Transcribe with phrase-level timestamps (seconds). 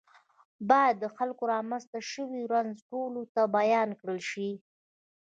[0.69, 4.49] باید د خلکو رامنځته شوی رنځ ټولو ته بیان کړل شي.